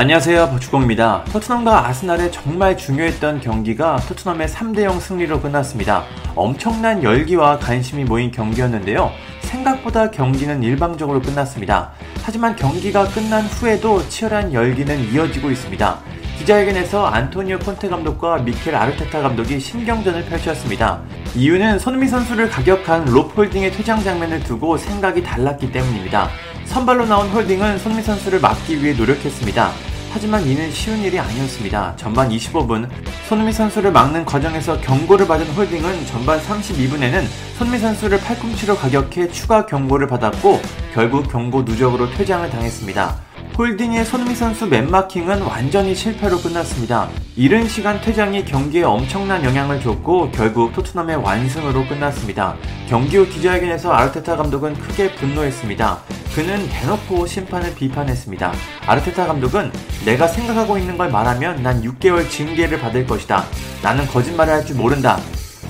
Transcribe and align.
안녕하세요 0.00 0.48
버추공입니다. 0.48 1.24
토트넘과 1.30 1.86
아스날의 1.88 2.32
정말 2.32 2.74
중요했던 2.74 3.42
경기가 3.42 3.96
토트넘의 4.08 4.48
3대0 4.48 4.98
승리로 4.98 5.42
끝났습니다. 5.42 6.04
엄청난 6.34 7.02
열기와 7.02 7.58
관심이 7.58 8.04
모인 8.04 8.30
경기였는데요. 8.30 9.10
생각보다 9.42 10.10
경기는 10.10 10.62
일방적으로 10.62 11.20
끝났습니다. 11.20 11.90
하지만 12.22 12.56
경기가 12.56 13.08
끝난 13.08 13.42
후에도 13.42 14.08
치열한 14.08 14.54
열기는 14.54 15.12
이어지고 15.12 15.50
있습니다. 15.50 15.98
기자회견에서 16.38 17.04
안토니오 17.04 17.58
콘테 17.58 17.90
감독과 17.90 18.38
미켈 18.38 18.74
아르테타 18.74 19.20
감독이 19.20 19.60
신경전을 19.60 20.24
펼쳤습니다. 20.24 21.02
이유는 21.34 21.78
손흥민 21.78 22.08
선수를 22.08 22.48
가격한 22.48 23.04
롭홀딩의 23.04 23.72
퇴장 23.72 24.02
장면을 24.02 24.42
두고 24.44 24.78
생각이 24.78 25.22
달랐기 25.22 25.70
때문입니다. 25.70 26.30
선발로 26.64 27.04
나온 27.04 27.28
홀딩은 27.28 27.78
손미 27.78 28.00
선수를 28.00 28.40
막기 28.40 28.82
위해 28.82 28.94
노력했습니다. 28.94 29.89
하지만 30.12 30.44
이는 30.44 30.70
쉬운 30.72 30.98
일이 30.98 31.18
아니었습니다. 31.20 31.94
전반 31.96 32.28
25분 32.30 32.88
손흥민 33.28 33.52
선수를 33.52 33.92
막는 33.92 34.24
과정에서 34.24 34.80
경고를 34.80 35.26
받은 35.28 35.46
홀딩은 35.46 36.06
전반 36.06 36.40
32분에는 36.40 37.24
손흥민 37.56 37.80
선수를 37.80 38.18
팔꿈치로 38.18 38.76
가격해 38.76 39.28
추가 39.30 39.64
경고를 39.64 40.08
받았고 40.08 40.60
결국 40.92 41.30
경고 41.30 41.62
누적으로 41.62 42.10
퇴장을 42.10 42.50
당했습니다. 42.50 43.29
홀딩의 43.58 44.04
손흥민 44.06 44.34
선수 44.36 44.66
맨마킹은 44.66 45.42
완전히 45.42 45.94
실패로 45.94 46.38
끝났습니다. 46.40 47.08
이른 47.36 47.68
시간 47.68 48.00
퇴장이 48.00 48.44
경기에 48.44 48.84
엄청난 48.84 49.44
영향을 49.44 49.80
줬고 49.80 50.30
결국 50.30 50.72
토트넘의 50.72 51.16
완승으로 51.16 51.86
끝났습니다. 51.86 52.56
경기 52.88 53.18
후 53.18 53.28
기자회견에서 53.28 53.92
아르테타 53.92 54.36
감독은 54.36 54.74
크게 54.74 55.14
분노했습니다. 55.14 55.98
그는 56.34 56.68
대놓고 56.70 57.26
심판을 57.26 57.74
비판했습니다. 57.74 58.52
아르테타 58.86 59.26
감독은 59.26 59.72
내가 60.06 60.26
생각하고 60.26 60.78
있는 60.78 60.96
걸 60.96 61.10
말하면 61.10 61.62
난 61.62 61.82
6개월 61.82 62.30
징계를 62.30 62.80
받을 62.80 63.06
것이다. 63.06 63.44
나는 63.82 64.06
거짓말을 64.06 64.52
할 64.54 64.64
줄 64.64 64.76
모른다. 64.76 65.18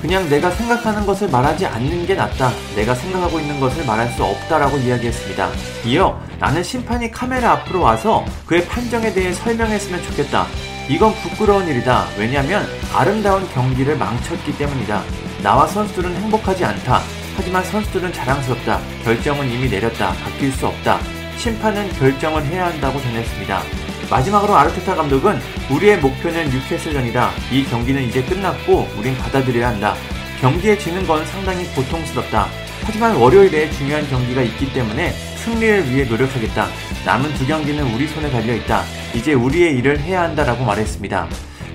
그냥 0.01 0.29
내가 0.31 0.51
생각하는 0.51 1.05
것을 1.05 1.29
말하지 1.29 1.67
않는 1.67 2.07
게 2.07 2.15
낫다. 2.15 2.51
내가 2.75 2.95
생각하고 2.95 3.39
있는 3.39 3.61
것을 3.61 3.85
말할 3.85 4.09
수 4.09 4.25
없다라고 4.25 4.79
이야기했습니다. 4.79 5.51
이어 5.85 6.19
나는 6.39 6.63
심판이 6.63 7.11
카메라 7.11 7.53
앞으로 7.53 7.83
와서 7.83 8.25
그의 8.47 8.67
판정에 8.67 9.13
대해 9.13 9.33
설명했으면 9.33 10.03
좋겠다. 10.03 10.47
이건 10.89 11.15
부끄러운 11.17 11.69
일이다. 11.69 12.07
왜냐하면 12.19 12.67
아름다운 12.95 13.47
경기를 13.53 13.97
망쳤기 13.97 14.57
때문이다. 14.57 15.03
나와 15.43 15.67
선수들은 15.67 16.17
행복하지 16.17 16.65
않다. 16.65 17.01
하지만 17.37 17.63
선수들은 17.65 18.13
자랑스럽다. 18.13 18.81
결정은 19.05 19.49
이미 19.51 19.69
내렸다. 19.69 20.13
바뀔 20.15 20.51
수 20.53 20.67
없다. 20.67 20.99
심판은 21.37 21.93
결정을 21.93 22.45
해야 22.47 22.67
한다고 22.67 23.01
전했습니다. 23.01 23.63
마지막으로 24.11 24.57
아르테타 24.57 24.97
감독은 24.97 25.39
우리의 25.71 25.99
목표는 25.99 26.51
뉴캐슬전이다. 26.51 27.31
이 27.53 27.65
경기는 27.65 28.03
이제 28.03 28.23
끝났고 28.25 28.89
우린 28.99 29.17
받아들여야 29.17 29.69
한다. 29.69 29.95
경기에 30.41 30.77
지는 30.79 31.07
건 31.07 31.25
상당히 31.27 31.65
고통스럽다. 31.75 32.49
하지만 32.85 33.15
월요일에 33.17 33.71
중요한 33.71 34.09
경기가 34.09 34.43
있기 34.43 34.73
때문에 34.73 35.11
승리를 35.11 35.91
위해 35.91 36.05
노력하겠다. 36.05 36.67
남은 37.07 37.33
두 37.35 37.47
경기는 37.47 37.85
우리 37.95 38.09
손에 38.09 38.31
달려 38.31 38.55
있다. 38.55 38.83
이제 39.15 39.33
우리의 39.35 39.77
일을 39.79 40.01
해야 40.01 40.23
한다라고 40.23 40.65
말했습니다. 40.65 41.29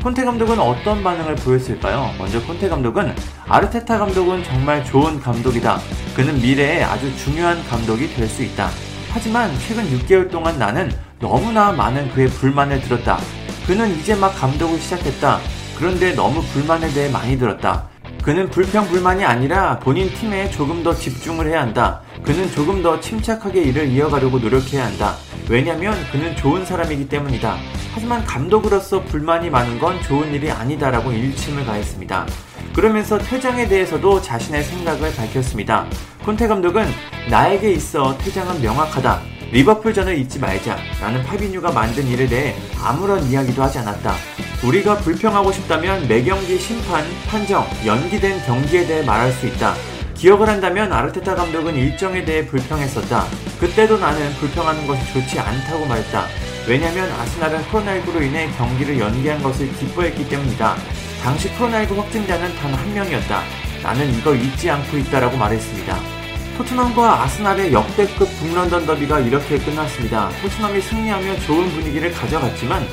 콘테 0.03 0.23
감독은 0.23 0.59
어떤 0.59 1.03
반응을 1.03 1.35
보였을까요? 1.35 2.13
먼저 2.19 2.41
콘테 2.43 2.69
감독은 2.69 3.15
아르테타 3.47 3.97
감독은 3.97 4.43
정말 4.43 4.83
좋은 4.83 5.19
감독이다. 5.19 5.79
그는 6.15 6.39
미래에 6.41 6.83
아주 6.83 7.15
중요한 7.17 7.63
감독이 7.67 8.13
될 8.13 8.27
수 8.27 8.43
있다. 8.43 8.69
하지만 9.11 9.51
최근 9.65 9.85
6개월 9.97 10.29
동안 10.29 10.59
나는 10.59 10.91
너무나 11.19 11.71
많은 11.71 12.11
그의 12.11 12.27
불만을 12.27 12.81
들었다. 12.81 13.19
그는 13.65 13.97
이제 13.97 14.15
막 14.15 14.29
감독을 14.35 14.79
시작했다. 14.79 15.39
그런데 15.77 16.13
너무 16.13 16.41
불만에 16.41 16.89
대해 16.89 17.09
많이 17.11 17.37
들었다. 17.37 17.89
그는 18.21 18.49
불평 18.49 18.87
불만이 18.87 19.23
아니라 19.23 19.79
본인 19.79 20.11
팀에 20.13 20.49
조금 20.49 20.83
더 20.83 20.93
집중을 20.93 21.47
해야 21.47 21.61
한다. 21.61 22.01
그는 22.23 22.49
조금 22.51 22.81
더 22.81 22.99
침착하게 22.99 23.61
일을 23.63 23.87
이어가려고 23.89 24.39
노력해야 24.39 24.85
한다. 24.85 25.15
왜냐면 25.47 25.95
그는 26.11 26.35
좋은 26.35 26.65
사람이기 26.65 27.07
때문이다. 27.07 27.55
하지만 27.93 28.25
감독으로서 28.25 29.03
불만이 29.03 29.49
많은 29.49 29.79
건 29.79 30.01
좋은 30.01 30.33
일이 30.33 30.51
아니다라고 30.51 31.11
일침을 31.11 31.65
가했습니다. 31.65 32.25
그러면서 32.73 33.17
퇴장에 33.17 33.67
대해서도 33.67 34.21
자신의 34.21 34.63
생각을 34.63 35.15
밝혔습니다. 35.15 35.85
콘테 36.25 36.47
감독은 36.47 36.87
나에게 37.29 37.71
있어 37.71 38.17
퇴장은 38.17 38.61
명확하다. 38.61 39.34
리버풀전을 39.51 40.17
잊지 40.17 40.39
말자. 40.39 40.77
나는 40.99 41.23
파비뉴가 41.23 41.71
만든 41.71 42.05
일에 42.07 42.27
대해 42.27 42.55
아무런 42.81 43.23
이야기도 43.23 43.63
하지 43.63 43.79
않았다. 43.79 44.15
우리가 44.63 44.97
불평하고 44.97 45.51
싶다면 45.51 46.07
매 46.07 46.23
경기 46.23 46.57
심판, 46.57 47.03
판정, 47.27 47.65
연기된 47.85 48.43
경기에 48.45 48.85
대해 48.87 49.03
말할 49.05 49.31
수 49.31 49.45
있다. 49.47 49.75
기억을 50.15 50.47
한다면 50.47 50.91
아르테타 50.91 51.35
감독은 51.35 51.75
일정에 51.75 52.23
대해 52.25 52.45
불평했었다. 52.47 53.25
그때도 53.59 53.97
나는 53.99 54.33
불평하는 54.35 54.87
것이 54.87 55.13
좋지 55.13 55.39
않다고 55.39 55.85
말했다. 55.85 56.25
왜냐면 56.67 57.11
아스날은 57.11 57.61
코로나19로 57.65 58.23
인해 58.23 58.49
경기를 58.57 58.99
연기한 58.99 59.41
것을 59.43 59.71
기뻐했기 59.77 60.27
때문이다. 60.27 60.75
당시 61.21 61.49
코로나19 61.55 61.95
확진자는 61.97 62.55
단 62.55 62.73
한 62.73 62.93
명이었다. 62.93 63.41
나는 63.83 64.09
이걸 64.17 64.41
잊지 64.41 64.69
않고 64.69 64.97
있다라고 64.97 65.37
말했습니다. 65.37 66.14
토트넘과 66.57 67.23
아스날의 67.23 67.73
역대급 67.73 68.29
북런던 68.39 68.85
더비가 68.85 69.19
이렇게 69.19 69.57
끝났습니다. 69.57 70.29
토트넘이 70.41 70.79
승리하며 70.79 71.39
좋은 71.41 71.69
분위기를 71.71 72.11
가져갔지만 72.11 72.85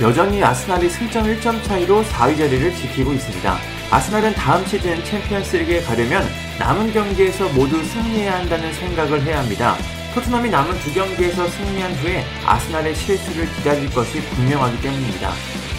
여전히 0.00 0.42
아스날이 0.42 0.88
승점 0.88 1.24
1점 1.24 1.62
차이로 1.64 2.02
4위 2.02 2.38
자리를 2.38 2.74
지키고 2.74 3.12
있습니다. 3.12 3.58
아스날은 3.90 4.32
다음 4.34 4.64
시즌 4.64 5.04
챔피언스리그에 5.04 5.82
가려면 5.82 6.24
남은 6.58 6.92
경기에서 6.92 7.48
모두 7.50 7.82
승리해야 7.84 8.38
한다는 8.38 8.72
생각을 8.72 9.22
해야 9.22 9.40
합니다. 9.40 9.76
토트넘이 10.14 10.48
남은 10.48 10.78
두 10.80 10.92
경기에서 10.94 11.46
승리한 11.46 11.92
후에 11.96 12.24
아스날의 12.46 12.94
실수를 12.94 13.46
기다릴 13.54 13.90
것이 13.90 14.20
분명하기 14.22 14.80
때문입니다. 14.80 15.30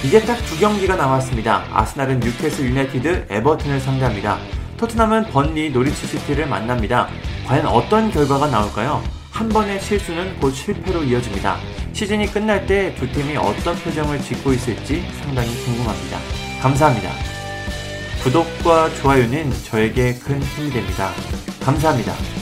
이제 0.03 0.21
딱 0.21 0.35
두 0.45 0.57
경기가 0.59 0.95
남았습니다. 0.95 1.65
아스날은 1.73 2.19
뉴캐슬 2.19 2.65
유나이티드, 2.65 3.25
에버튼을 3.29 3.79
상대합니다. 3.79 4.60
토트넘은 4.81 5.25
번리 5.25 5.69
노리치 5.69 6.07
시티를 6.07 6.47
만납니다. 6.47 7.07
과연 7.45 7.67
어떤 7.67 8.09
결과가 8.09 8.47
나올까요? 8.47 9.03
한 9.29 9.47
번의 9.47 9.79
실수는 9.79 10.35
곧 10.39 10.49
실패로 10.51 11.03
이어집니다. 11.03 11.57
시즌이 11.93 12.25
끝날 12.25 12.65
때 12.65 12.95
두 12.95 13.07
팀이 13.11 13.37
어떤 13.37 13.75
표정을 13.75 14.19
짓고 14.19 14.53
있을지 14.53 15.05
상당히 15.21 15.49
궁금합니다. 15.65 16.17
감사합니다. 16.63 17.11
구독과 18.23 18.89
좋아요는 18.95 19.51
저에게 19.65 20.15
큰 20.15 20.41
힘이 20.41 20.71
됩니다. 20.71 21.11
감사합니다. 21.63 22.40